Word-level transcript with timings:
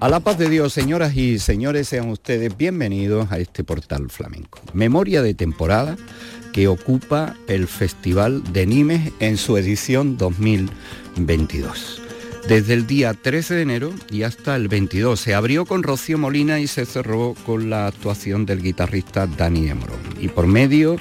A 0.00 0.08
la 0.08 0.20
paz 0.20 0.38
de 0.38 0.48
Dios, 0.48 0.72
señoras 0.72 1.14
y 1.14 1.38
señores, 1.38 1.88
sean 1.88 2.08
ustedes 2.08 2.56
bienvenidos 2.56 3.30
a 3.30 3.38
este 3.38 3.64
portal 3.64 4.08
flamenco. 4.08 4.58
Memoria 4.72 5.20
de 5.20 5.34
temporada 5.34 5.98
que 6.54 6.68
ocupa 6.68 7.36
el 7.48 7.68
Festival 7.68 8.42
de 8.50 8.64
Nimes 8.64 9.12
en 9.20 9.36
su 9.36 9.58
edición 9.58 10.16
2022. 10.16 12.00
Desde 12.48 12.72
el 12.72 12.86
día 12.86 13.12
13 13.12 13.56
de 13.56 13.62
enero 13.62 13.92
y 14.10 14.22
hasta 14.22 14.56
el 14.56 14.68
22 14.68 15.20
se 15.20 15.34
abrió 15.34 15.66
con 15.66 15.82
Rocío 15.82 16.16
Molina 16.16 16.60
y 16.60 16.66
se 16.66 16.86
cerró 16.86 17.34
con 17.44 17.68
la 17.68 17.86
actuación 17.86 18.46
del 18.46 18.62
guitarrista 18.62 19.26
Dani 19.26 19.68
Emorón. 19.68 20.00
Y 20.18 20.28
por 20.28 20.46
medio 20.46 20.96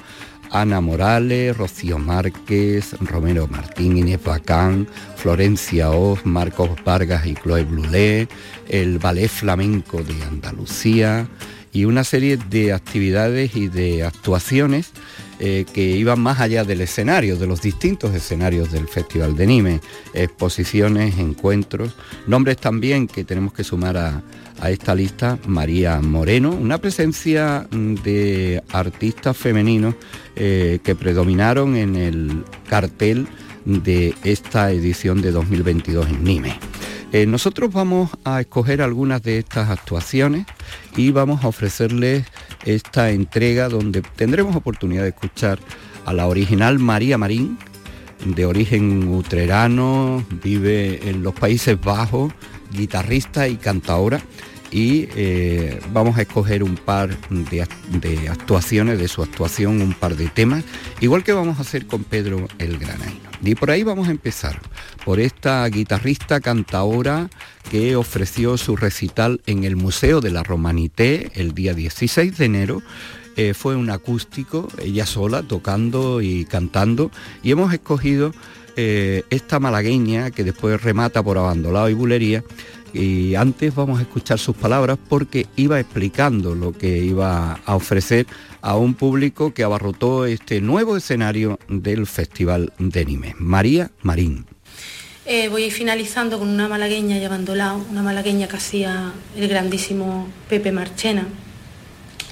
Ana 0.52 0.82
Morales, 0.82 1.56
Rocío 1.56 2.00
Márquez, 2.00 2.96
Romero 3.02 3.48
Martín, 3.48 3.98
Inés 3.98 4.24
Bacán, 4.24 4.88
Florencia 5.16 5.92
Oz, 5.92 6.26
Marcos 6.26 6.70
Vargas 6.84 7.26
y 7.26 7.36
Chloe 7.36 7.64
Blulé, 7.64 8.28
el 8.68 9.00
Ballet 9.00 9.30
Flamenco 9.30 10.04
de 10.04 10.22
Andalucía 10.24 11.28
y 11.72 11.86
una 11.86 12.04
serie 12.04 12.38
de 12.38 12.74
actividades 12.74 13.56
y 13.56 13.68
de 13.68 14.04
actuaciones 14.04 14.92
eh, 15.40 15.66
que 15.72 15.82
iban 15.82 16.20
más 16.20 16.42
allá 16.42 16.66
del 16.66 16.82
escenario, 16.82 17.38
de 17.38 17.48
los 17.48 17.62
distintos 17.62 18.14
escenarios 18.14 18.72
del 18.72 18.88
Festival 18.88 19.38
de 19.38 19.48
Nime, 19.48 19.82
exposiciones, 20.14 21.18
encuentros, 21.18 21.96
nombres 22.28 22.58
también 22.58 23.08
que 23.08 23.24
tenemos 23.24 23.54
que 23.54 23.64
sumar 23.64 23.98
a, 23.98 24.22
esta 24.70 24.94
lista, 24.94 25.40
María 25.48 26.02
Moreno, 26.02 26.52
una 26.52 26.80
presencia 26.80 27.66
de 27.72 28.62
artistas 28.74 29.38
femeninos 29.38 29.96
eh, 30.36 30.80
que 30.84 30.96
predominaron 30.96 31.78
en 31.78 31.96
el 31.96 32.44
cartel 32.68 33.26
de 33.70 34.16
esta 34.24 34.72
edición 34.72 35.22
de 35.22 35.32
2022 35.32 36.08
en 36.10 36.24
Nime. 36.24 36.60
Eh, 37.12 37.26
nosotros 37.26 37.72
vamos 37.72 38.10
a 38.24 38.42
escoger 38.42 38.82
algunas 38.82 39.22
de 39.22 39.40
estas 39.40 39.70
actuaciones 39.70 40.46
y 40.96 41.12
vamos 41.12 41.44
a 41.44 41.48
ofrecerles 41.48 42.26
esta 42.66 43.12
entrega 43.12 43.70
donde 43.70 44.02
tendremos 44.02 44.56
oportunidad 44.56 45.04
de 45.04 45.10
escuchar 45.10 45.60
a 46.06 46.14
la 46.14 46.28
original 46.28 46.80
María 46.80 47.18
Marín, 47.18 47.58
de 48.26 48.46
origen 48.46 49.08
utrerano, 49.08 50.26
vive 50.44 51.10
en 51.10 51.24
los 51.24 51.34
Países 51.34 51.80
Bajos, 51.80 52.34
guitarrista 52.72 53.48
y 53.48 53.56
cantadora 53.56 54.22
y 54.72 55.08
eh, 55.16 55.80
vamos 55.94 56.18
a 56.18 56.22
escoger 56.22 56.64
un 56.64 56.76
par 56.76 57.18
de, 57.30 58.30
actuaciones, 58.30 59.00
de 59.00 59.08
su 59.08 59.24
actuación, 59.24 59.82
un 59.82 59.94
par 59.94 60.16
de 60.16 60.28
temas, 60.28 60.64
igual 61.02 61.24
que 61.24 61.34
vamos 61.34 61.58
a 61.58 61.62
hacer 61.62 61.88
con 61.88 62.04
Pedro 62.04 62.48
el 62.60 62.78
Granaino. 62.78 63.29
Y 63.42 63.56
por 63.56 63.72
ahí 63.72 63.84
vamos 63.84 64.10
a 64.10 64.12
empezar, 64.12 64.60
por 65.06 65.20
esta 65.20 65.66
guitarrista 65.68 66.42
cantadora 66.42 67.30
que 67.72 67.96
ofreció 67.96 68.58
su 68.58 68.76
recital 68.76 69.42
en 69.46 69.64
el 69.64 69.76
Museo 69.76 70.20
de 70.20 70.32
la 70.32 70.44
Romanité 70.44 71.32
el 71.36 71.54
día 71.54 71.74
16 71.74 72.38
de 72.38 72.46
enero. 72.46 72.82
Eh, 73.38 73.54
fue 73.54 73.78
un 73.78 73.90
acústico, 73.90 74.68
ella 74.82 75.06
sola, 75.06 75.44
tocando 75.44 76.22
y 76.22 76.44
cantando, 76.44 77.12
y 77.42 77.52
hemos 77.52 77.72
escogido 77.74 78.34
eh, 78.76 79.24
esta 79.30 79.60
malagueña 79.60 80.32
que 80.32 80.44
después 80.44 80.82
remata 80.82 81.24
por 81.24 81.38
abandonado 81.38 81.90
y 81.90 81.94
bulería, 81.94 82.44
y 82.94 83.36
antes 83.36 83.74
vamos 83.76 84.00
a 84.00 84.02
escuchar 84.02 84.40
sus 84.40 84.56
palabras 84.56 84.98
porque 85.08 85.48
iba 85.56 85.80
explicando 85.80 86.56
lo 86.56 86.74
que 86.74 86.98
iba 86.98 87.60
a 87.66 87.76
ofrecer 87.76 88.26
a 88.62 88.76
un 88.76 88.94
público 88.94 89.54
que 89.54 89.64
abarrotó 89.64 90.26
este 90.26 90.62
nuevo 90.62 90.98
escenario 90.98 91.60
del 91.68 92.08
Festival 92.08 92.74
de 92.78 93.06
Nimes. 93.06 93.36
María 93.38 93.92
Marín. 94.02 94.46
Eh, 95.26 95.48
voy 95.48 95.64
a 95.64 95.66
ir 95.68 95.72
finalizando 95.72 96.40
con 96.40 96.48
una 96.50 96.68
malagueña 96.68 97.20
llevando 97.20 97.54
lado, 97.54 97.86
una 97.92 98.02
malagueña 98.02 98.48
que 98.48 98.58
hacía 98.58 99.14
el 99.38 99.48
grandísimo 99.48 100.28
Pepe 100.50 100.72
Marchena, 100.72 101.28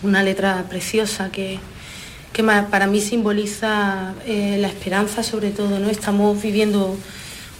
una 0.01 0.23
letra 0.23 0.65
preciosa 0.67 1.31
que, 1.31 1.59
que 2.33 2.43
para 2.43 2.87
mí 2.87 2.99
simboliza 2.99 4.15
eh, 4.25 4.57
la 4.59 4.67
esperanza 4.67 5.21
sobre 5.21 5.51
todo, 5.51 5.77
¿no? 5.79 5.89
Estamos 5.91 6.41
viviendo 6.41 6.97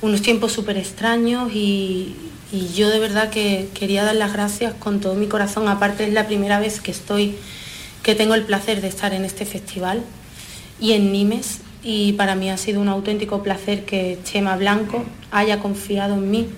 unos 0.01 0.23
tiempos 0.23 0.53
súper 0.53 0.77
extraños 0.77 1.51
y 1.53 2.15
yo 2.73 2.89
de 2.89 2.97
verdad 2.97 3.29
que 3.29 3.67
quería 3.73 4.03
dar 4.03 4.15
las 4.15 4.33
gracias 4.33 4.73
con 4.73 4.99
todo 4.99 5.13
mi 5.13 5.27
corazón. 5.27 5.67
Aparte 5.67 6.05
es 6.05 6.13
la 6.13 6.25
primera 6.25 6.59
vez 6.59 6.81
que 6.81 6.89
estoy, 6.89 7.35
que 8.03 8.15
tengo 8.15 8.35
el 8.35 8.43
placer 8.43 8.81
de 8.81 8.87
estar 8.87 9.13
en 9.13 9.25
este 9.25 9.45
festival 9.45 10.01
y 10.79 10.93
en 10.93 11.11
Nimes. 11.11 11.59
Y 11.83 12.13
para 12.13 12.35
mí 12.35 12.49
ha 12.49 12.57
sido 12.57 12.81
un 12.81 12.89
auténtico 12.89 13.43
placer 13.43 13.85
que 13.85 14.19
Chema 14.23 14.57
Blanco 14.57 15.05
haya 15.31 15.59
confiado 15.59 16.15
en 16.15 16.31
mí 16.31 16.49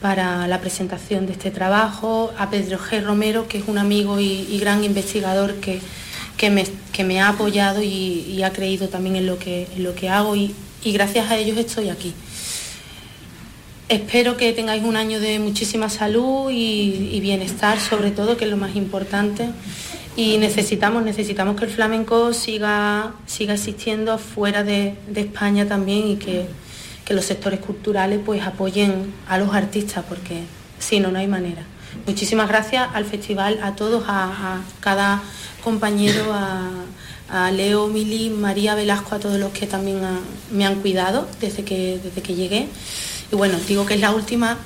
para 0.00 0.48
la 0.48 0.60
presentación 0.60 1.26
de 1.26 1.32
este 1.32 1.50
trabajo, 1.50 2.32
a 2.36 2.50
Pedro 2.50 2.78
G. 2.78 3.02
Romero, 3.02 3.46
que 3.46 3.58
es 3.58 3.64
un 3.68 3.78
amigo 3.78 4.18
y, 4.18 4.58
gran 4.58 4.82
investigador 4.82 5.54
que, 5.56 5.80
que, 6.36 6.50
me, 6.50 6.64
que, 6.92 7.04
me, 7.04 7.20
ha 7.20 7.28
apoyado 7.28 7.82
y, 7.82 8.42
ha 8.42 8.52
creído 8.52 8.88
también 8.88 9.16
en 9.16 9.26
lo 9.26 9.38
que, 9.38 9.68
en 9.76 9.84
lo 9.84 9.94
que 9.94 10.08
hago 10.08 10.34
y, 10.34 10.54
y 10.82 10.92
gracias 10.92 11.30
a 11.30 11.36
ellos 11.36 11.56
estoy 11.56 11.88
aquí. 11.88 12.14
Espero 13.92 14.38
que 14.38 14.54
tengáis 14.54 14.84
un 14.84 14.96
año 14.96 15.20
de 15.20 15.38
muchísima 15.38 15.90
salud 15.90 16.50
y, 16.50 17.20
bienestar, 17.20 17.78
sobre 17.78 18.10
todo, 18.10 18.38
que 18.38 18.46
es 18.46 18.50
lo 18.50 18.56
más 18.56 18.74
importante. 18.74 19.50
Y 20.14 20.36
necesitamos, 20.36 21.02
necesitamos 21.02 21.56
que 21.56 21.64
el 21.64 21.70
flamenco 21.70 22.34
siga, 22.34 23.14
siga 23.26 23.54
existiendo 23.54 24.18
fuera 24.18 24.62
de, 24.62 24.94
España 25.14 25.66
también 25.66 26.08
y 26.08 26.16
que, 26.16 26.46
los 27.10 27.26
sectores 27.26 27.60
culturales 27.60 28.20
pues 28.24 28.42
apoyen 28.42 29.12
a 29.28 29.36
los 29.36 29.54
artistas, 29.54 30.02
porque 30.08 30.44
si 30.78 30.98
no, 30.98 31.10
no 31.10 31.18
hay 31.18 31.26
manera. 31.26 31.62
Muchísimas 32.06 32.48
gracias 32.48 32.88
al 32.94 33.04
festival, 33.04 33.58
a 33.62 33.76
todos, 33.76 34.04
a, 34.08 34.62
cada 34.80 35.22
compañero, 35.62 36.32
a, 36.32 37.50
Leo, 37.50 37.88
Mili, 37.88 38.30
María 38.30 38.74
Velasco, 38.74 39.14
a 39.14 39.18
todos 39.18 39.38
los 39.38 39.52
que 39.52 39.66
también 39.66 40.00
me 40.50 40.64
han 40.64 40.76
cuidado 40.76 41.28
desde 41.38 41.64
que, 41.64 42.00
desde 42.02 42.22
que 42.22 42.34
llegué. 42.34 42.68
Y 43.30 43.36
bueno, 43.36 43.58
digo 43.68 43.84
que 43.84 43.92
es 43.92 44.00
la 44.00 44.12
última, 44.12 44.56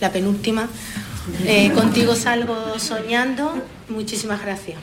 la 0.00 0.12
penúltima. 0.12 0.68
Eh, 1.44 1.72
contigo 1.72 2.14
salgo 2.14 2.78
soñando. 2.78 3.52
Muchísimas 3.88 4.42
gracias. 4.42 4.78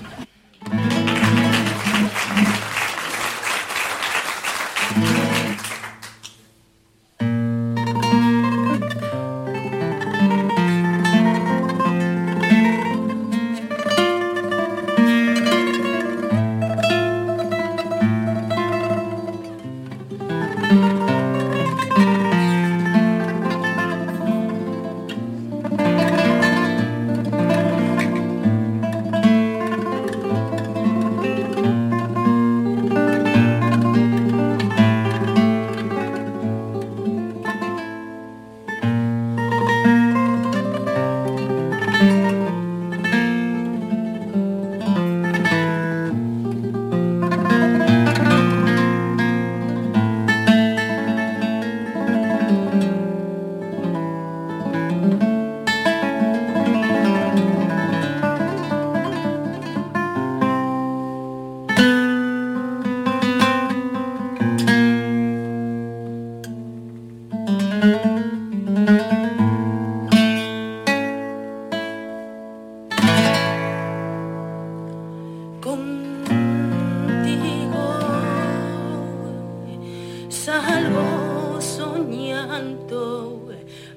salgo 80.46 81.62
soñando. 81.62 83.14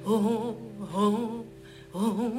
Oh, 0.05 0.55
oh, 0.93 1.43
oh, 1.93 2.31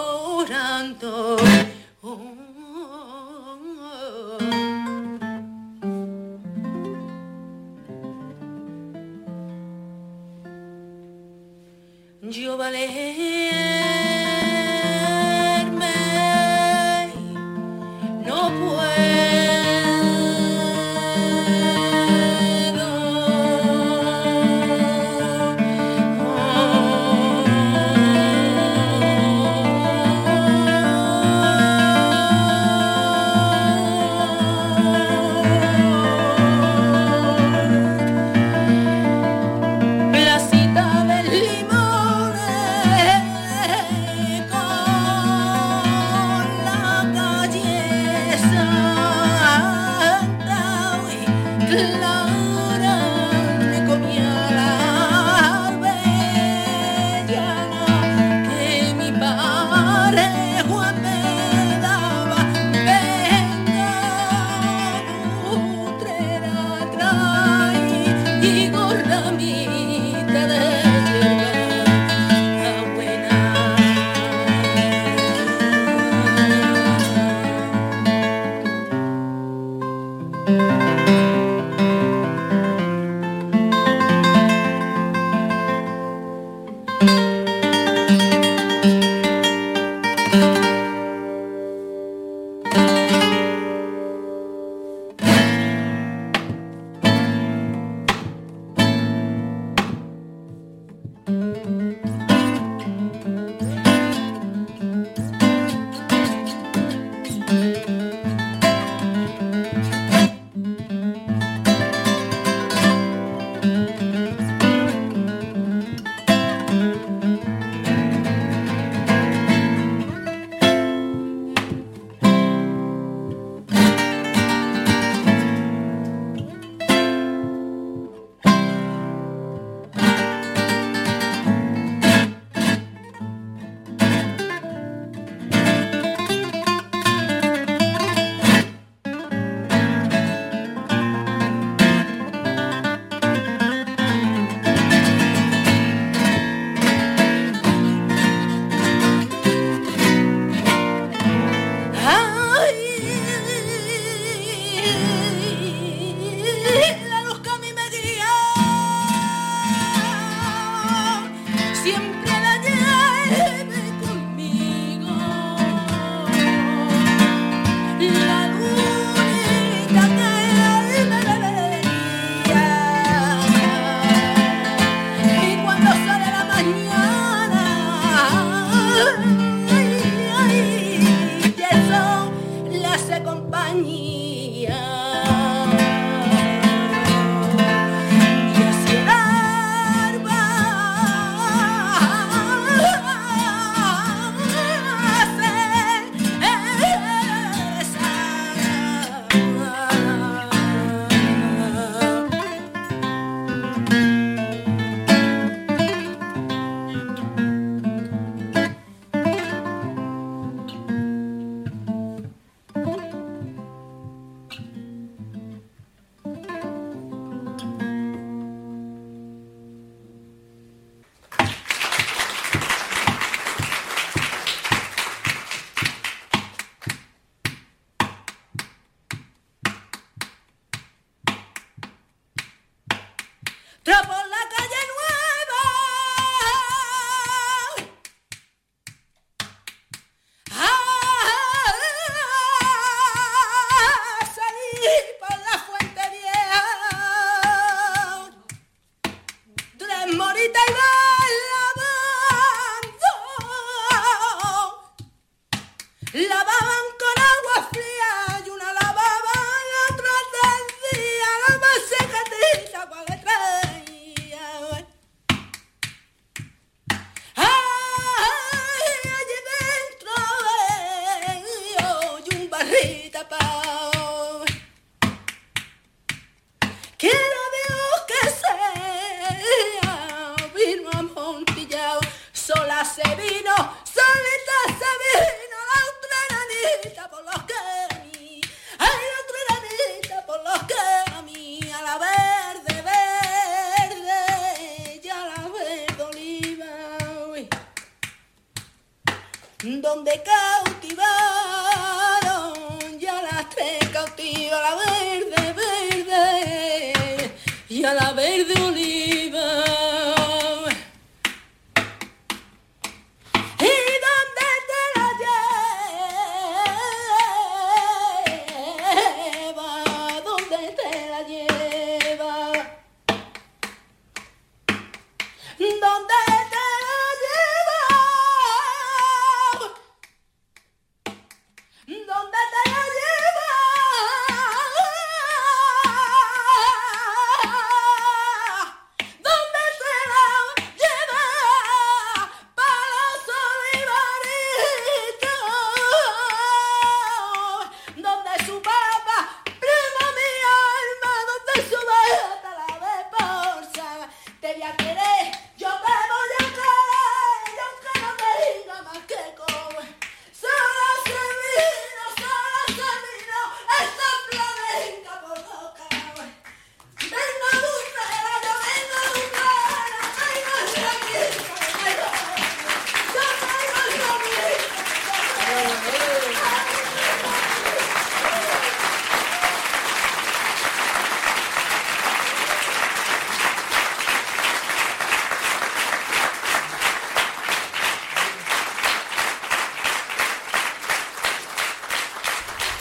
love. 1.21 1.70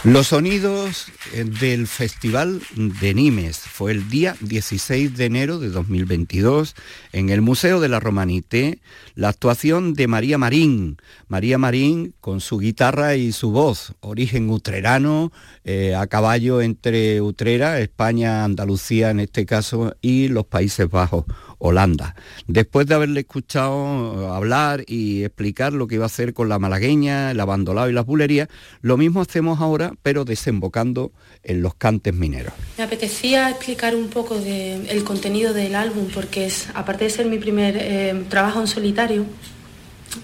Los 0.02 0.28
sonidos 0.28 1.09
eh, 1.35 1.45
del 1.45 1.87
Festival 1.87 2.62
de 2.75 3.12
Nimes. 3.12 3.59
Fue 3.59 3.92
el 3.92 4.09
día 4.09 4.35
16 4.40 5.14
de 5.14 5.26
enero 5.26 5.59
de 5.59 5.69
2022 5.69 6.75
en 7.12 7.28
el 7.28 7.42
Museo 7.42 7.80
de 7.80 7.90
la 7.90 8.00
Romanité, 8.00 8.78
la 9.14 9.28
actuación 9.28 9.92
de 9.92 10.07
María 10.07 10.38
Marín. 10.38 10.97
María 11.28 11.59
Marín 11.59 12.14
con 12.23 12.40
su 12.40 12.57
guitarra 12.57 13.16
y 13.16 13.33
su 13.33 13.50
voz, 13.50 13.92
origen 14.00 14.49
utrerano, 14.49 15.33
eh, 15.64 15.95
a 15.95 16.07
caballo 16.07 16.62
entre 16.62 17.21
Utrera, 17.21 17.78
España, 17.78 18.45
Andalucía 18.45 19.11
en 19.11 19.21
este 19.21 19.45
caso, 19.45 19.95
y 20.00 20.28
los 20.28 20.47
Países 20.47 20.88
Bajos 20.88 21.26
Holanda. 21.61 22.17
Después 22.49 22.87
de 22.87 22.95
haberle 22.95 23.21
escuchado 23.21 24.35
hablar 24.35 24.83
y 24.87 25.23
explicar 25.25 25.73
lo 25.73 25.87
que 25.87 25.97
iba 25.97 26.05
a 26.05 26.07
hacer 26.07 26.35
con 26.35 26.49
la 26.49 26.59
malagueña, 26.59 27.31
el 27.31 27.38
abandolado 27.38 27.88
y 27.88 27.93
las 27.93 28.07
bulerías, 28.07 28.49
lo 28.81 28.97
mismo 28.97 29.21
hacemos 29.21 29.61
ahora, 29.61 29.93
pero 30.02 30.25
desembocando 30.25 31.12
en 31.45 31.62
los 31.62 31.75
cantes 31.75 32.14
mineros. 32.14 32.55
Me 32.79 32.85
apetecía 32.85 33.50
explicar 33.50 33.95
un 33.95 34.09
poco 34.09 34.38
del 34.38 35.05
contenido 35.05 35.52
del 35.52 35.75
álbum, 35.75 36.09
porque 36.12 36.50
aparte 36.75 37.05
de 37.05 37.11
ser 37.11 37.26
mi 37.26 37.38
primer 37.38 37.76
eh, 37.79 38.25
trabajo 38.29 38.61
en 38.61 38.67
solitario, 38.67 39.26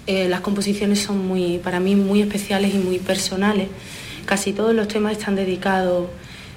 eh, 0.07 0.29
las 0.29 0.41
composiciones 0.41 1.01
son 1.01 1.27
muy, 1.29 1.59
para 1.59 1.81
mí 1.81 1.95
muy 1.95 2.23
especiales 2.23 2.75
y 2.75 2.79
muy 2.79 2.99
personales. 2.99 3.69
Casi 4.25 4.55
todos 4.55 4.75
los 4.75 4.89
temas 4.89 5.13
están 5.13 5.37
dedicados 5.37 6.09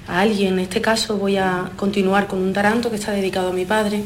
a 0.08 0.22
alguien. 0.22 0.54
En 0.54 0.60
este 0.60 0.80
caso 0.80 1.18
voy 1.18 1.36
a 1.36 1.70
continuar 1.76 2.28
con 2.28 2.40
un 2.40 2.54
taranto 2.54 2.90
que 2.90 2.96
está 2.96 3.12
dedicado 3.12 3.50
a 3.50 3.54
mi 3.54 3.66
padre 3.66 4.04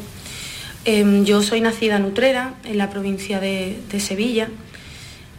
Em, 0.86 1.24
yo 1.24 1.42
soy 1.42 1.62
nacida 1.62 1.96
en 1.96 2.04
Utrera, 2.04 2.54
en 2.64 2.76
la 2.76 2.90
provincia 2.90 3.40
de, 3.40 3.78
Sevilla, 3.98 4.48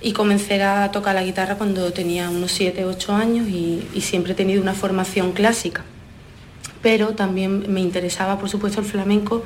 y 0.02 0.12
comencé 0.14 0.62
a 0.64 0.90
tocar 0.92 1.14
la 1.14 1.24
guitarra 1.24 1.56
cuando 1.56 1.94
tenía 1.94 2.32
unos 2.32 2.52
7, 2.52 2.84
8 2.84 3.14
años 3.14 3.48
y, 3.48 3.84
siempre 4.02 4.34
he 4.34 4.36
tenido 4.36 4.62
una 4.62 4.74
formación 4.74 5.34
clásica. 5.34 5.84
Pero 6.82 7.10
también 7.10 7.72
me 7.72 7.80
interesaba, 7.80 8.40
por 8.40 8.50
supuesto, 8.50 8.80
el 8.80 8.88
flamenco 8.88 9.44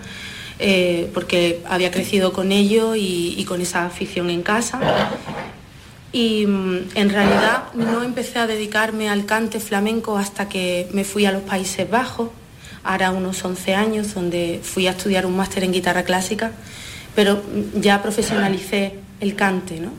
eh, 0.60 1.10
porque 1.14 1.62
había 1.68 1.92
crecido 1.92 2.32
con 2.32 2.54
ello 2.54 2.96
y, 2.96 3.44
con 3.46 3.60
esa 3.62 3.86
afición 3.86 4.30
en 4.30 4.42
casa. 4.42 4.80
Y 6.14 6.48
mm, 6.48 6.92
en 6.96 7.10
realidad 7.10 7.74
no 7.74 8.04
empecé 8.04 8.40
a 8.40 8.48
dedicarme 8.48 9.10
al 9.10 9.26
cante 9.26 9.60
flamenco 9.60 10.18
hasta 10.18 10.48
que 10.48 10.88
me 10.94 11.04
fui 11.04 11.26
a 11.26 11.32
los 11.34 11.42
Países 11.44 11.90
Bajos 11.90 12.30
ahora 12.84 13.12
unos 13.12 13.44
11 13.44 13.76
años, 13.76 14.14
donde 14.14 14.60
fui 14.64 14.88
a 14.88 14.92
estudiar 14.92 15.26
un 15.26 15.36
máster 15.36 15.64
en 15.64 15.72
guitarra 15.72 16.04
clásica, 16.04 16.52
pero 17.16 17.42
ya 17.76 18.02
profesionalicé 18.02 18.96
el 19.20 19.36
cante. 19.36 19.80
¿no? 19.80 19.92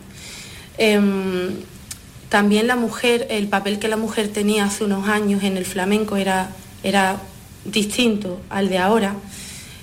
Em, 0.78 1.50
también 2.28 2.66
la 2.66 2.76
mujer, 2.76 3.26
el 3.30 3.48
papel 3.48 3.78
que 3.78 3.88
la 3.88 3.96
mujer 3.96 4.28
tenía 4.28 4.64
hace 4.64 4.84
unos 4.84 5.08
años 5.08 5.42
en 5.42 5.56
el 5.56 5.64
flamenco 5.64 6.16
era, 6.16 6.50
era 6.82 7.20
distinto 7.64 8.40
al 8.48 8.68
de 8.68 8.78
ahora. 8.78 9.14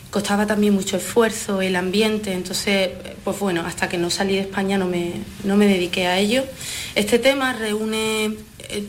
Costaba 0.09 0.47
también 0.47 0.73
mucho 0.73 0.97
esfuerzo, 0.97 1.61
el 1.61 1.75
ambiente, 1.75 2.31
entonces, 2.31 2.89
pues 3.23 3.37
bueno, 3.39 3.63
hasta 3.65 3.89
que 3.89 3.97
no 3.97 4.09
salí 4.09 4.35
de 4.35 4.41
España 4.41 4.77
no 4.77 4.87
me, 4.87 5.11
no 5.43 5.57
me 5.57 5.67
dediqué 5.67 6.07
a 6.07 6.17
ello. 6.17 6.45
Este 6.95 7.19
tema 7.19 7.51
reúne 7.53 8.37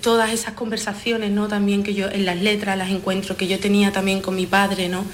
todas 0.02 0.32
esas 0.32 0.54
conversaciones, 0.54 1.30
¿no? 1.30 1.48
También 1.48 1.82
que 1.82 1.94
yo 1.94 2.08
en 2.08 2.24
las 2.24 2.40
letras 2.40 2.76
las 2.76 2.90
encuentro, 2.90 3.36
que 3.36 3.46
yo 3.46 3.58
tenía 3.58 3.92
también 3.92 4.20
con 4.20 4.34
mi 4.34 4.46
padre, 4.46 4.88
¿no? 4.88 5.04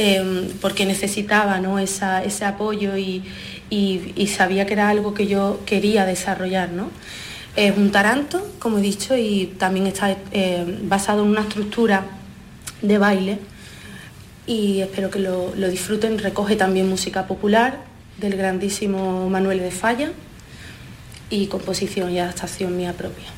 Em, 0.00 0.48
porque 0.60 0.86
necesitaba 0.86 1.58
¿no? 1.58 1.78
ese 1.78 2.44
apoyo 2.44 2.96
y, 2.96 3.24
sabía 4.28 4.64
que 4.64 4.74
era 4.74 4.88
algo 4.88 5.12
que 5.12 5.26
yo 5.26 5.60
quería 5.66 6.04
desarrollar. 6.04 6.70
¿no? 6.70 6.90
Es 7.56 7.76
un 7.76 7.90
taranto, 7.90 8.46
como 8.60 8.78
he 8.78 8.80
dicho, 8.80 9.16
y 9.16 9.54
también 9.58 9.88
está 9.88 10.16
eh, 10.30 10.78
basado 10.82 11.24
en 11.24 11.30
una 11.30 11.40
estructura 11.40 12.04
de 12.80 12.96
baile 12.98 13.38
y 14.46 14.80
espero 14.80 15.10
que 15.10 15.18
lo, 15.18 15.52
lo 15.56 15.68
disfruten. 15.68 16.18
Recoge 16.18 16.54
también 16.54 16.88
música 16.88 17.26
popular 17.26 17.80
del 18.18 18.36
grandísimo 18.36 19.28
Manuel 19.28 19.58
de 19.58 19.72
Falla 19.72 20.12
y 21.28 21.48
composición 21.48 22.12
y 22.12 22.20
adaptación 22.20 22.76
mía 22.76 22.92
propia. 22.92 23.37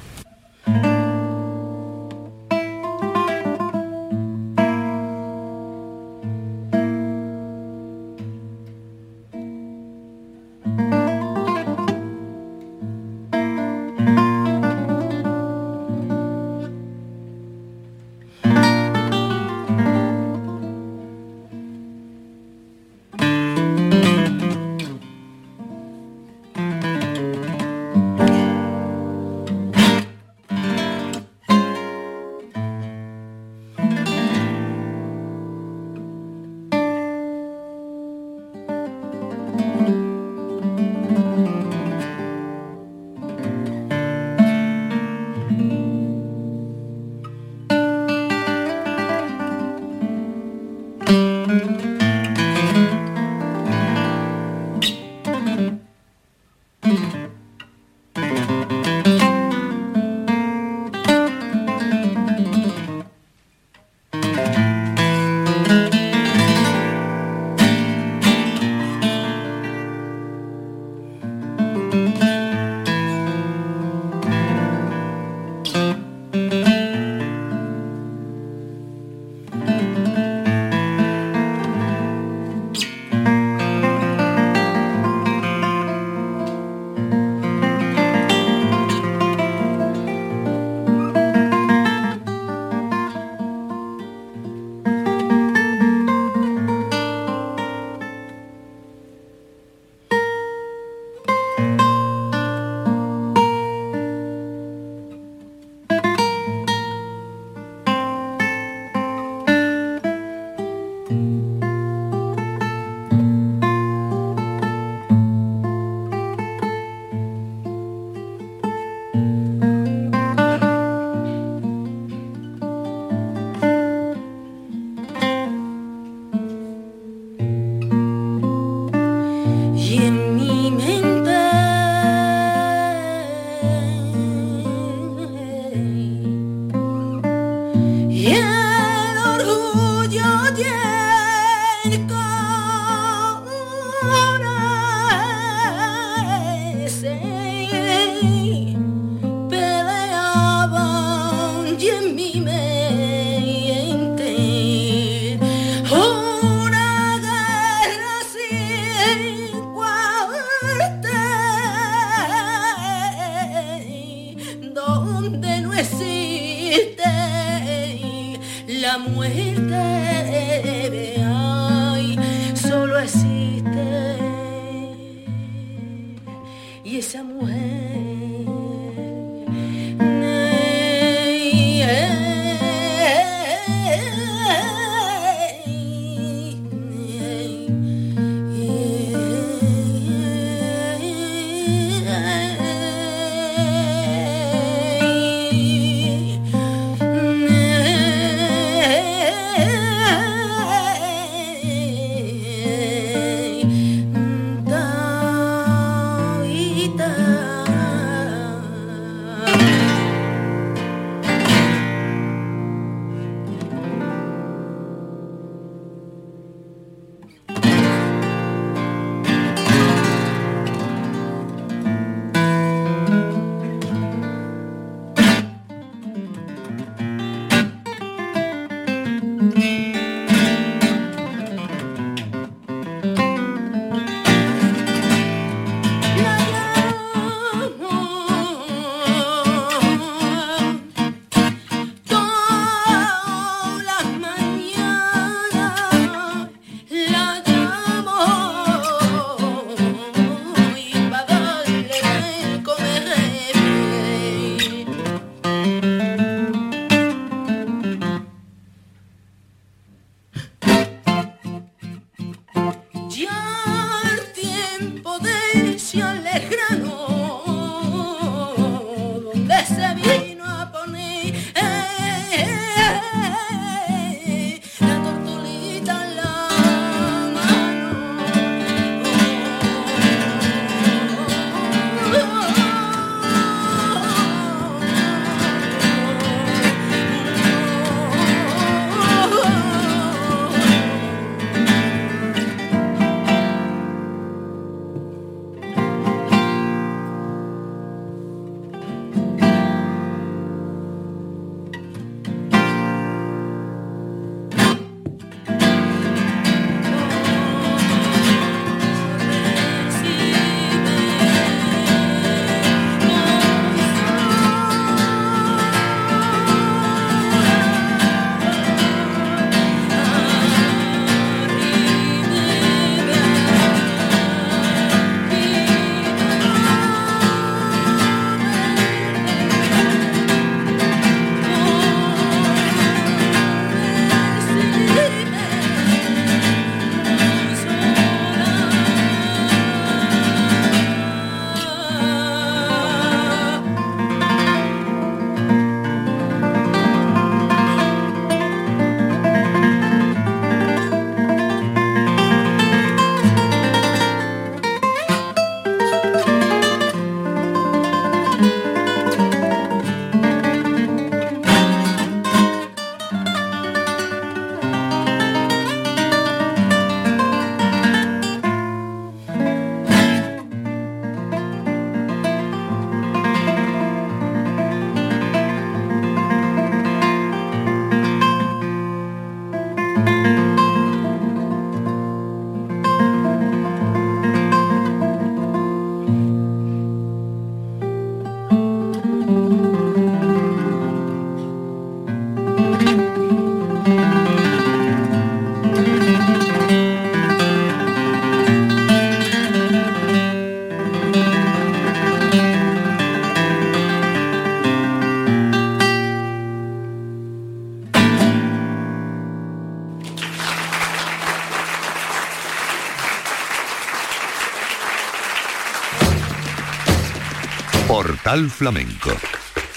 Flamenco 418.31 419.11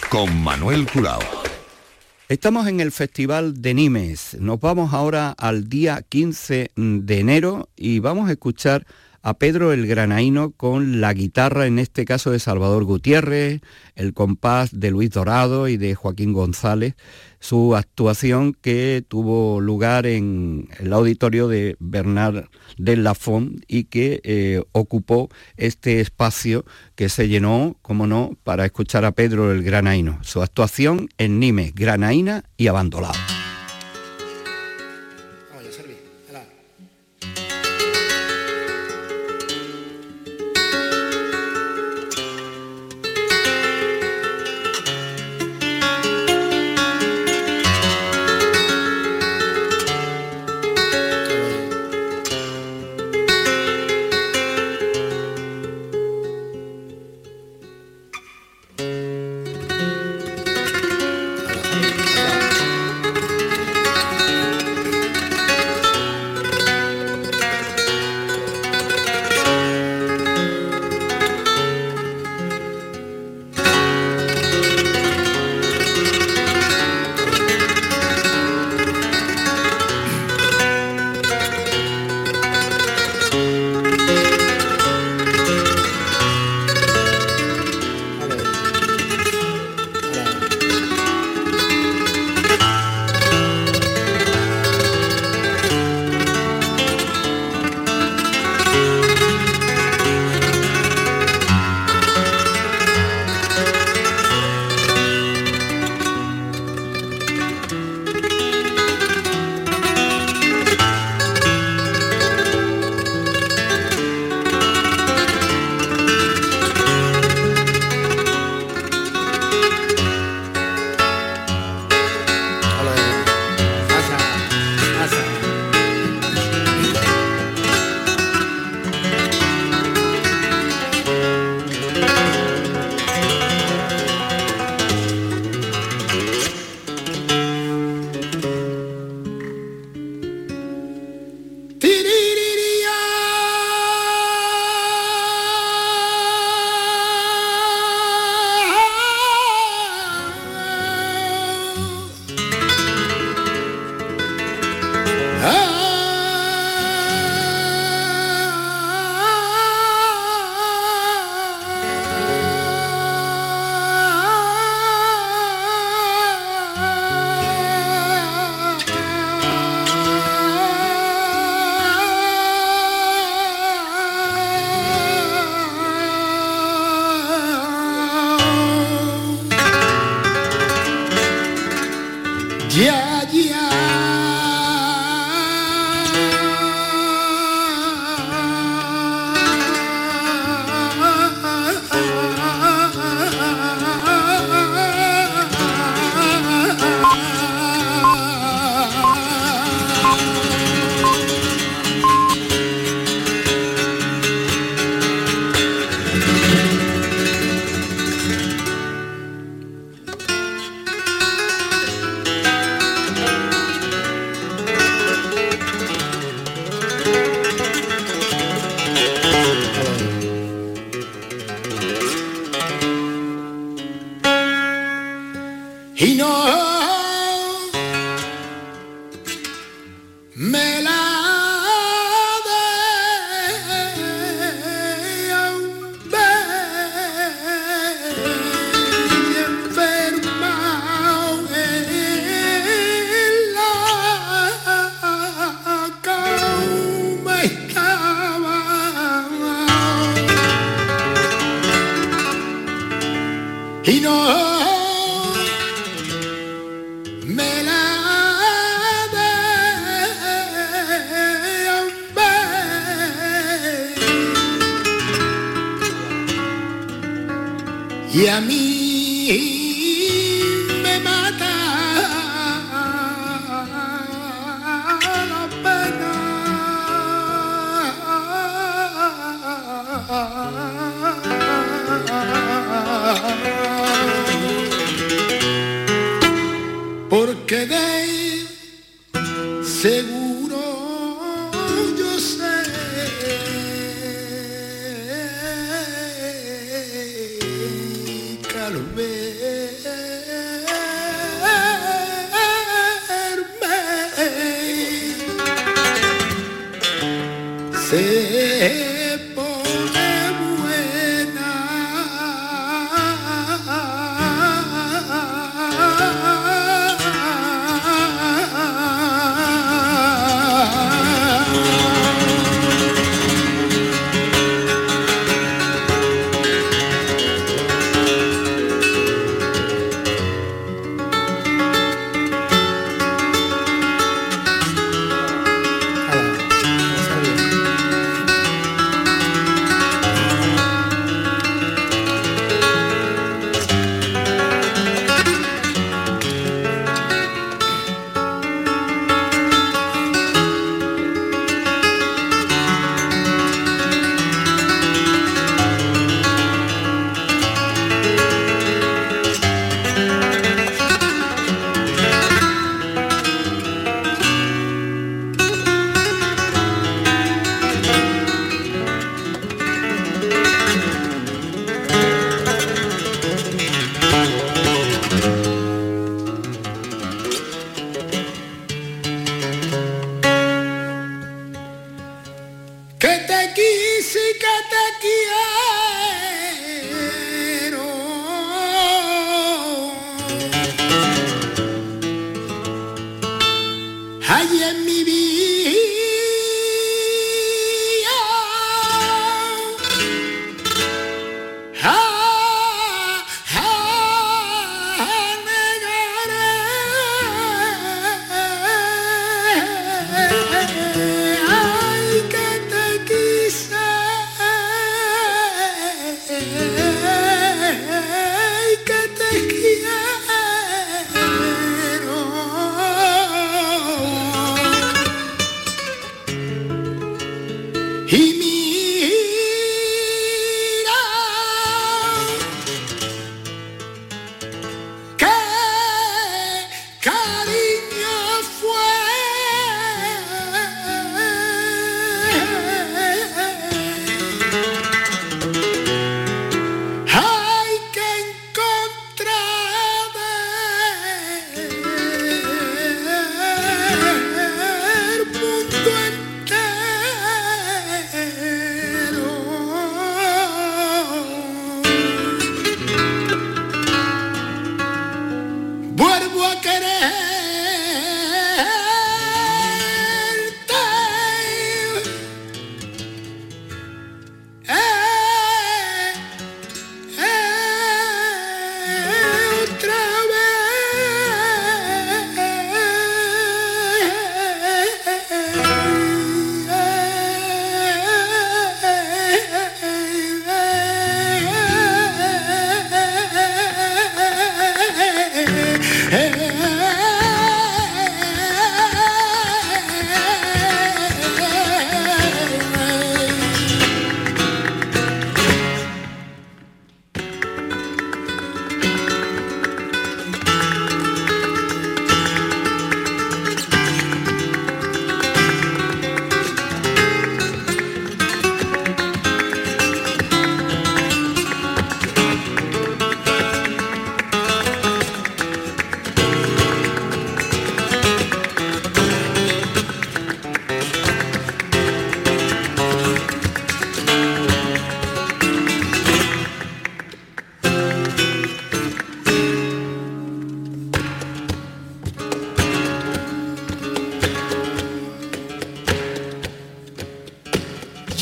con 0.09 0.43
Manuel 0.43 0.85
Curao. 0.85 1.19
Estamos 2.29 2.67
en 2.67 2.81
el 2.81 2.91
Festival 2.91 3.63
de 3.63 3.73
Nimes. 3.73 4.37
Nos 4.39 4.59
vamos 4.59 4.93
ahora 4.93 5.31
al 5.31 5.69
día 5.69 6.03
15 6.07 6.69
de 6.75 7.19
enero 7.19 7.69
y 7.75 7.97
vamos 7.97 8.29
a 8.29 8.33
escuchar 8.33 8.85
a 9.23 9.33
Pedro 9.36 9.71
el 9.71 9.88
Granaíno 9.88 10.51
con 10.51 10.99
la 10.99 11.13
guitarra, 11.13 11.65
en 11.65 11.79
este 11.79 12.03
caso 12.03 12.29
de 12.29 12.39
Salvador 12.39 12.83
Gutiérrez, 12.83 13.62
el 13.95 14.13
compás 14.13 14.77
de 14.77 14.91
Luis 14.91 15.12
Dorado 15.12 15.69
y 15.69 15.77
de 15.77 15.95
Joaquín 15.95 16.33
González, 16.33 16.95
su 17.39 17.75
actuación 17.75 18.53
que 18.53 19.03
tuvo 19.07 19.62
lugar 19.62 20.05
en 20.05 20.67
el 20.77 20.91
auditorio 20.91 21.47
de 21.47 21.77
Bernard 21.79 22.45
de 22.77 22.97
Lafont 22.97 23.63
y 23.67 23.86
que 23.86 24.19
eh, 24.25 24.62
ocupó 24.73 25.29
este 25.55 26.01
espacio 26.01 26.65
que 26.95 27.07
se 27.07 27.29
llenó, 27.29 27.77
como 27.81 28.07
no, 28.07 28.38
para 28.43 28.65
escuchar 28.65 29.05
a 29.05 29.13
Pedro 29.13 29.53
el 29.53 29.63
Granaíno. 29.63 30.19
Su 30.21 30.41
actuación 30.41 31.07
en 31.17 31.39
Nimes, 31.39 31.73
Granaína 31.73 32.43
y 32.57 32.67
Abandolado. 32.67 33.33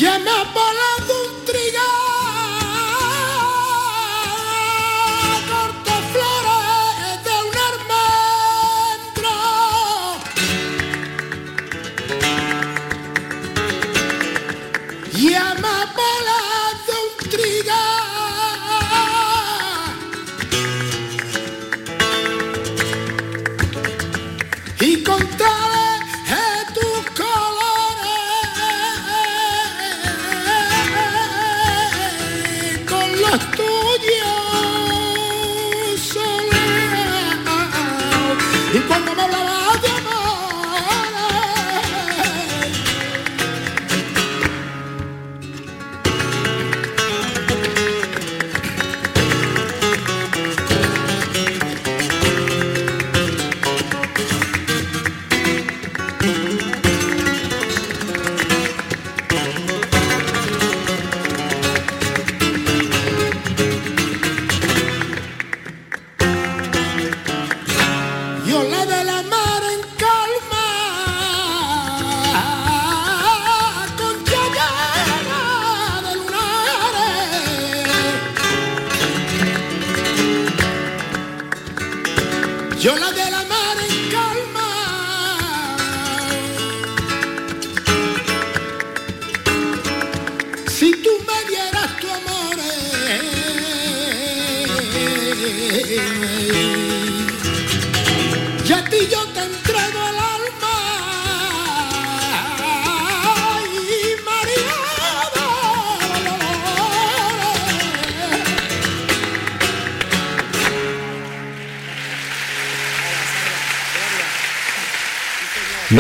Ya 0.01 0.17
me 0.17 0.31
ha 0.31 0.90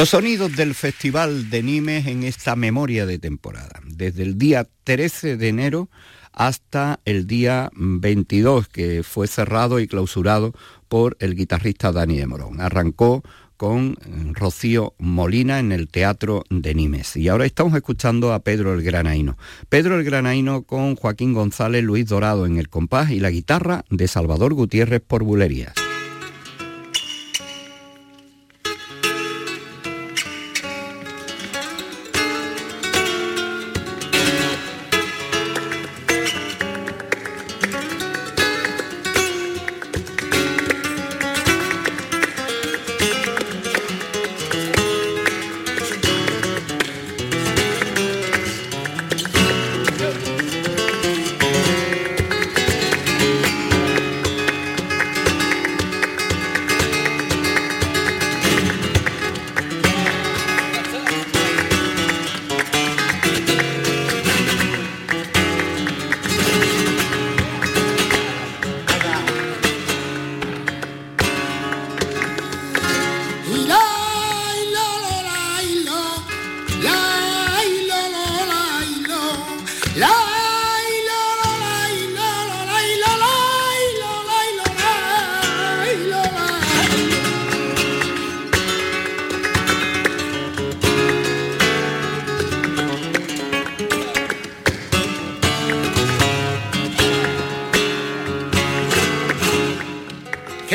Los 0.01 0.09
sonidos 0.09 0.55
del 0.55 0.73
Festival 0.73 1.51
de 1.51 1.61
Nimes 1.61 2.07
en 2.07 2.23
esta 2.23 2.55
memoria 2.55 3.05
de 3.05 3.19
temporada, 3.19 3.81
desde 3.85 4.23
el 4.23 4.39
día 4.39 4.67
13 4.83 5.37
de 5.37 5.47
enero 5.47 5.89
hasta 6.33 6.99
el 7.05 7.27
día 7.27 7.69
22, 7.75 8.67
que 8.67 9.03
fue 9.03 9.27
cerrado 9.27 9.79
y 9.79 9.85
clausurado 9.85 10.55
por 10.89 11.17
el 11.19 11.35
guitarrista 11.35 11.91
Dani 11.91 12.17
de 12.17 12.25
Morón. 12.25 12.61
Arrancó 12.61 13.21
con 13.57 13.95
Rocío 14.33 14.95
Molina 14.97 15.59
en 15.59 15.71
el 15.71 15.87
Teatro 15.87 16.45
de 16.49 16.73
Nimes. 16.73 17.15
Y 17.15 17.27
ahora 17.27 17.45
estamos 17.45 17.75
escuchando 17.75 18.33
a 18.33 18.39
Pedro 18.39 18.73
el 18.73 18.81
Granaino. 18.81 19.37
Pedro 19.69 19.99
el 19.99 20.03
Granaino 20.03 20.63
con 20.63 20.95
Joaquín 20.95 21.35
González, 21.35 21.83
Luis 21.83 22.07
Dorado 22.07 22.47
en 22.47 22.57
el 22.57 22.69
compás 22.69 23.11
y 23.11 23.19
la 23.19 23.29
guitarra 23.29 23.85
de 23.91 24.07
Salvador 24.07 24.55
Gutiérrez 24.55 25.03
por 25.05 25.21
bulerías. 25.21 25.80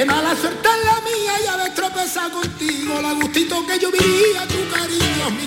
mala 0.06 0.36
suerte 0.36 0.68
es 0.68 0.84
la 0.84 1.00
mía 1.00 1.32
y 1.44 1.46
haber 1.46 1.74
tropezado 1.74 2.40
contigo. 2.40 3.00
La 3.02 3.12
gustito 3.12 3.66
que 3.66 3.78
yo 3.78 3.90
vivía, 3.90 4.46
tu 4.48 4.68
cariño 4.74 5.28
es 5.28 5.32
mi 5.32 5.46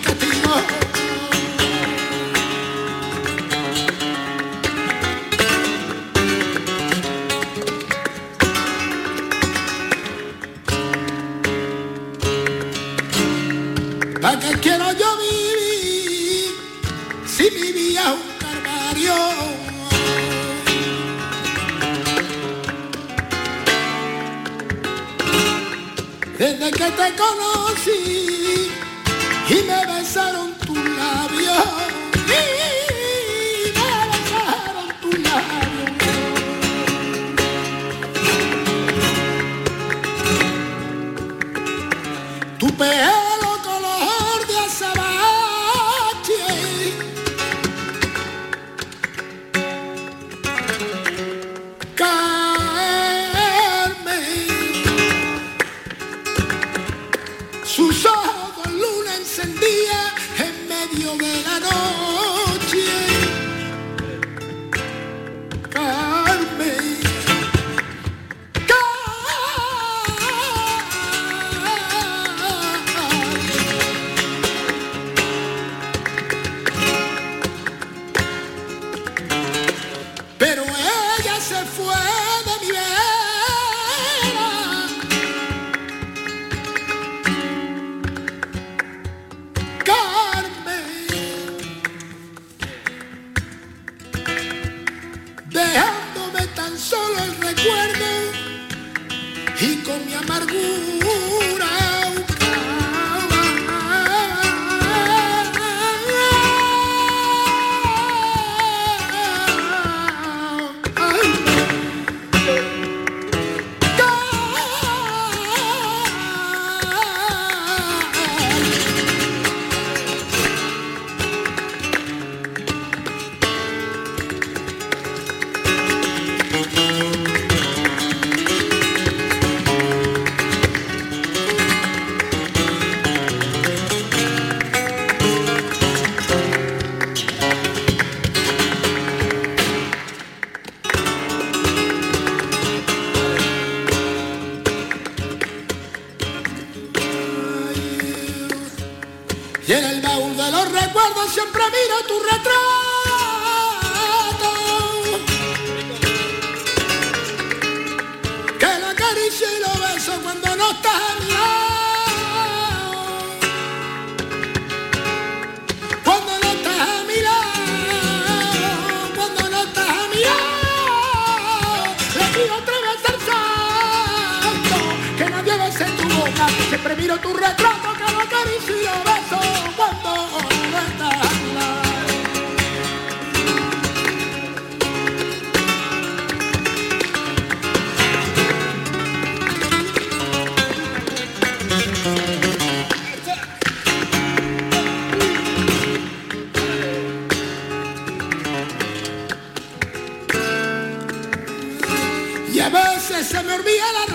me 203.44 203.54
olvida 203.54 203.86
la 203.94 204.09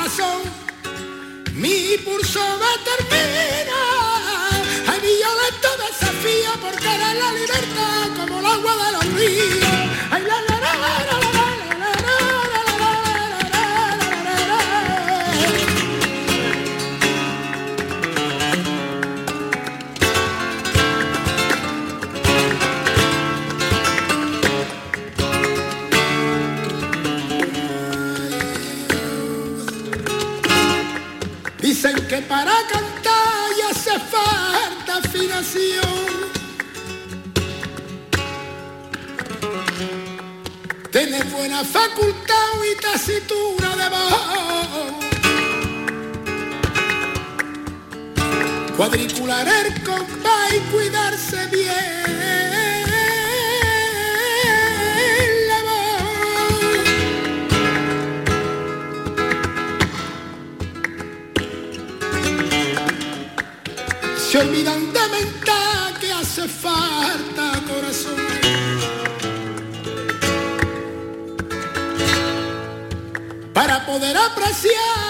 apreciar. 74.26 75.03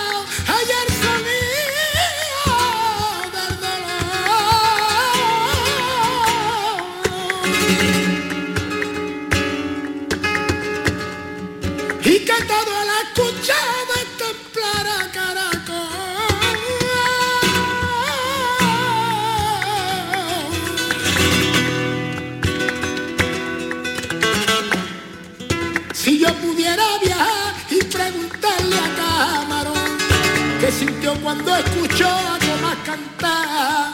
cuando 31.23 31.55
escuchó 31.57 32.09
a 32.09 32.39
Tomás 32.39 32.77
cantar, 32.85 33.93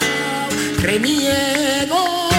cremieron. 0.81 2.30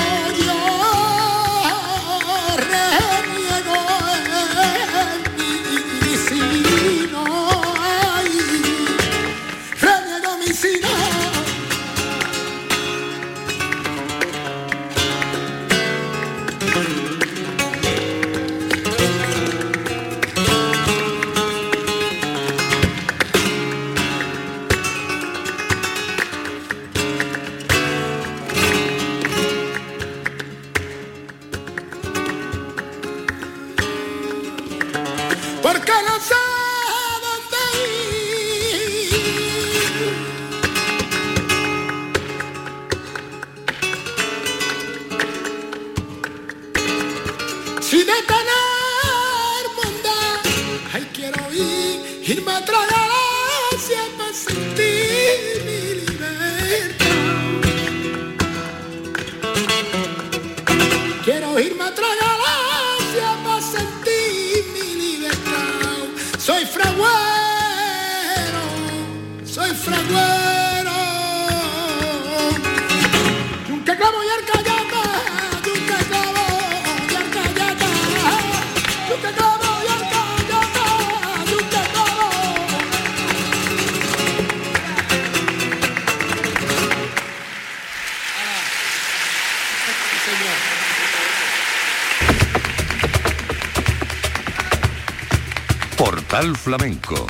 Portal 96.31 96.55
Flamenco. 96.55 97.27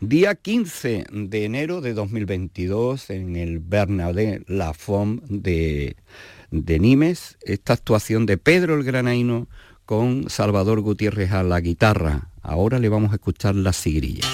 Día 0.00 0.34
15 0.34 1.06
de 1.10 1.44
enero 1.46 1.80
de 1.80 1.94
2022 1.94 3.08
en 3.08 3.36
el 3.36 3.58
Bernabé 3.58 4.42
La 4.48 4.74
Fom 4.74 5.20
de, 5.30 5.96
de 6.50 6.78
Nimes, 6.78 7.38
esta 7.40 7.72
actuación 7.72 8.26
de 8.26 8.36
Pedro 8.36 8.74
el 8.74 8.84
Granaino 8.84 9.48
con 9.86 10.28
Salvador 10.28 10.82
Gutiérrez 10.82 11.32
a 11.32 11.42
la 11.42 11.58
guitarra. 11.60 12.28
Ahora 12.42 12.78
le 12.80 12.90
vamos 12.90 13.12
a 13.12 13.14
escuchar 13.14 13.54
la 13.54 13.72
sigrilla. 13.72 14.28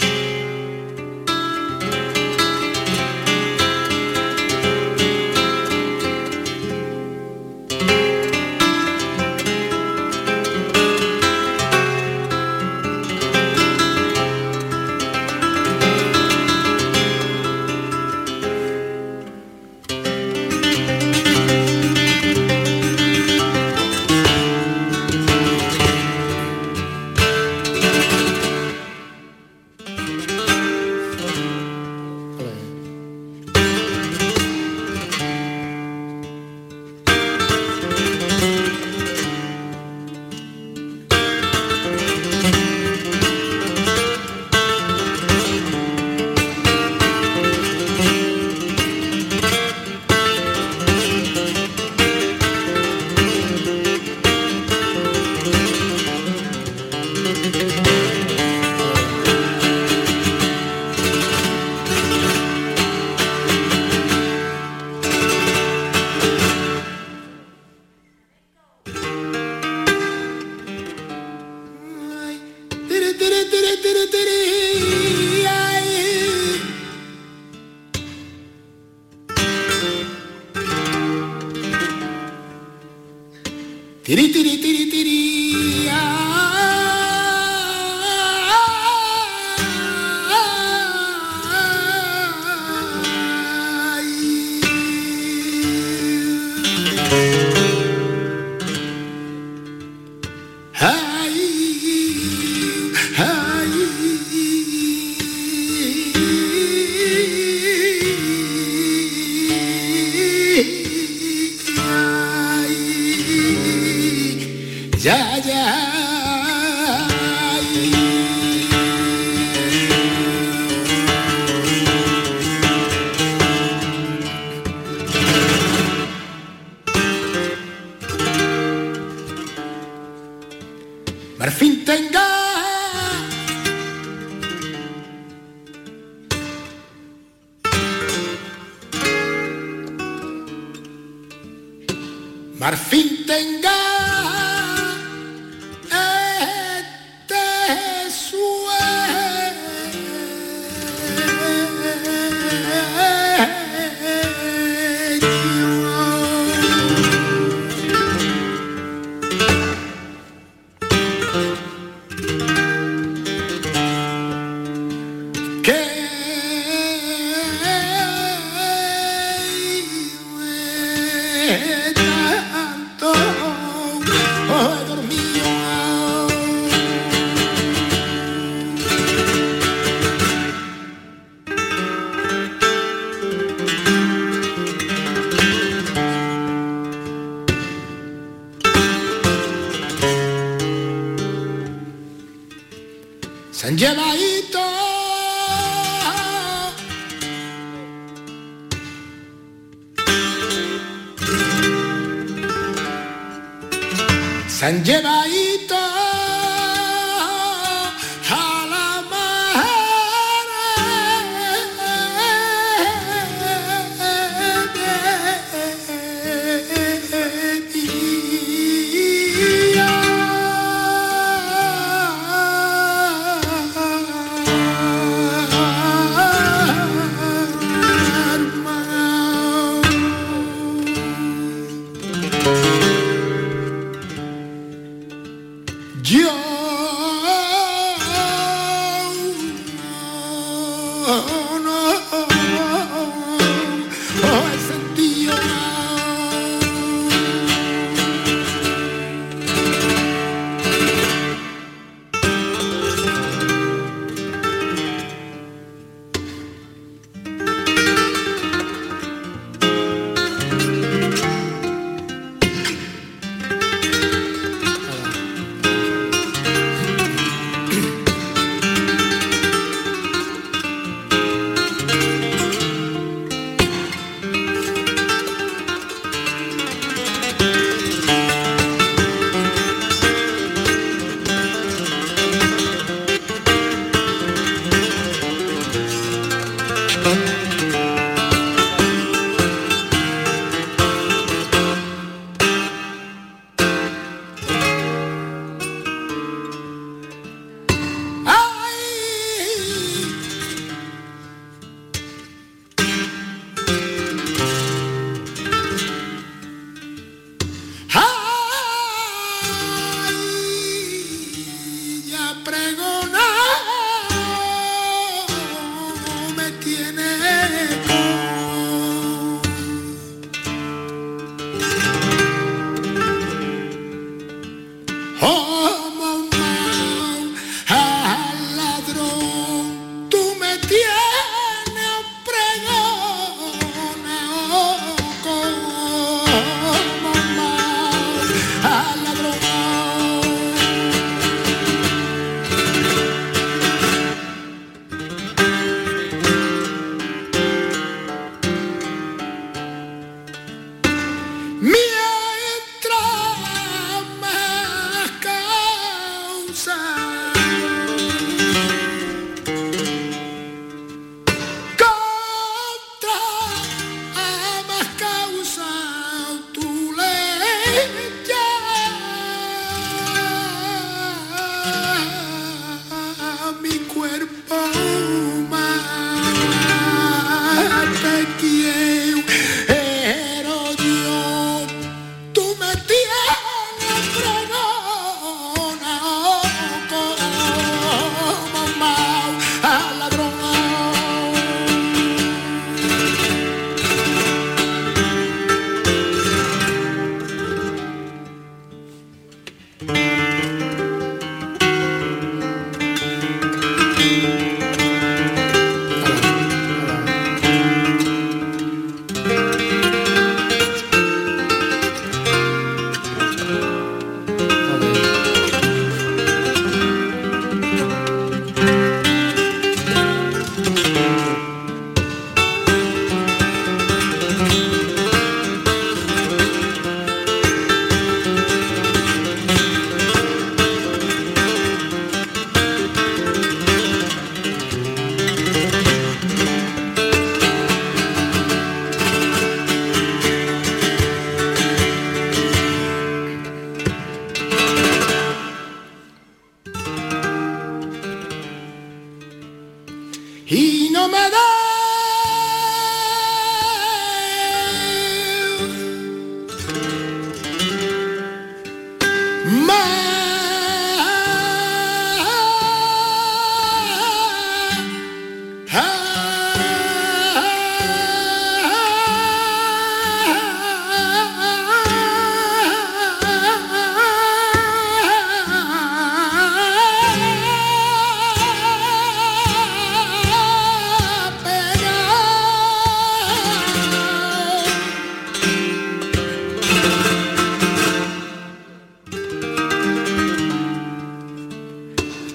Tiri, 84.04 84.32
tiri, 84.32 84.58
tiri, 84.60 84.90
tiri. 84.90 85.51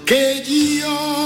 Que 0.07 0.41
yo 0.79 1.16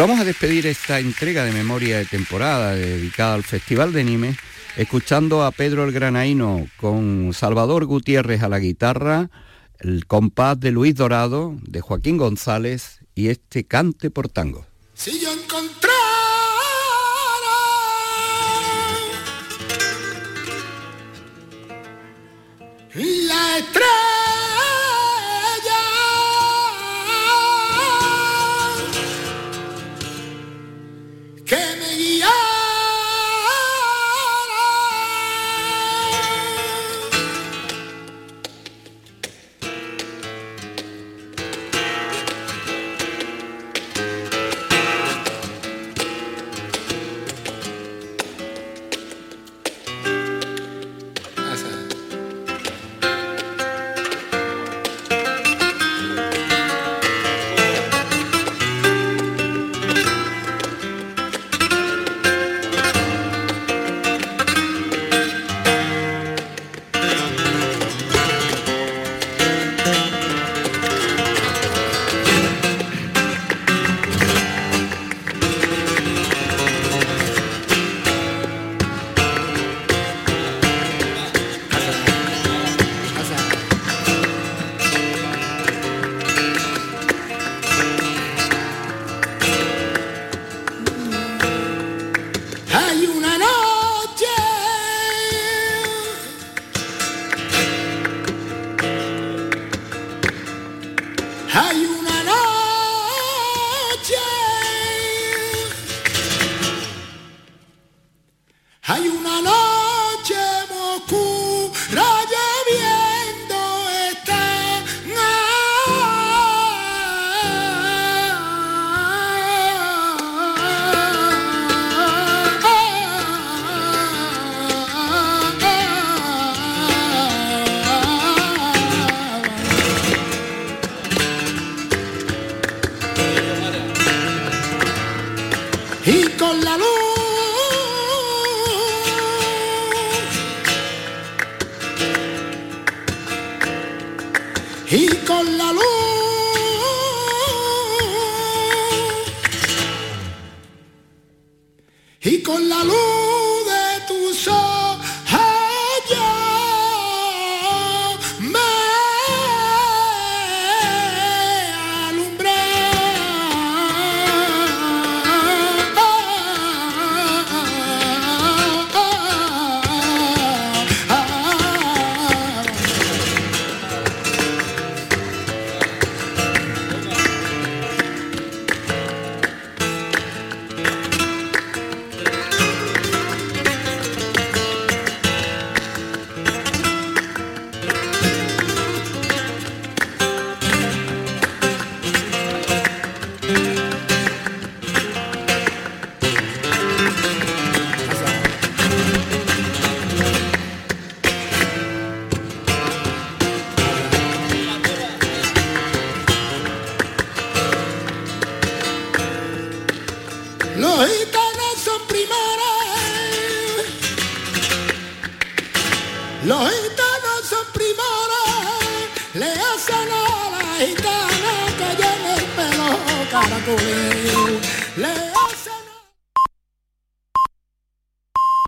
vamos 0.00 0.18
a 0.18 0.24
despedir 0.24 0.66
esta 0.66 0.98
entrega 0.98 1.44
de 1.44 1.52
memoria 1.52 1.98
de 1.98 2.06
temporada 2.06 2.74
dedicada 2.74 3.34
al 3.34 3.42
Festival 3.42 3.92
de 3.92 4.02
Nimes, 4.02 4.38
escuchando 4.78 5.44
a 5.44 5.50
Pedro 5.50 5.84
el 5.84 5.92
Granaíno 5.92 6.66
con 6.78 7.32
Salvador 7.34 7.84
Gutiérrez 7.84 8.42
a 8.42 8.48
la 8.48 8.60
guitarra, 8.60 9.28
el 9.78 10.06
compás 10.06 10.58
de 10.58 10.70
Luis 10.70 10.94
Dorado, 10.94 11.54
de 11.60 11.82
Joaquín 11.82 12.16
González 12.16 13.00
y 13.14 13.28
este 13.28 13.64
cante 13.64 14.10
por 14.10 14.30
tango. 14.30 14.64
Si 14.94 15.20
yo 15.20 15.30
encontrara 15.34 15.92
la 22.94 23.58
estrella 23.58 23.99